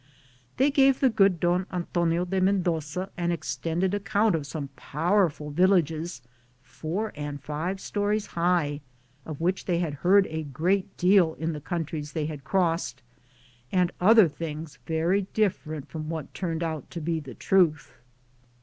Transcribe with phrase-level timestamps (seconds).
[0.57, 5.51] They gave the good Don An tonio de Mendoza an extended account of some powerful
[5.51, 6.23] villages,
[6.63, 8.81] four and five stories high,
[9.27, 13.03] of which they had heard a great deal in the countries they had crossed,
[13.71, 17.93] and other things very different from what turned out to be the truth.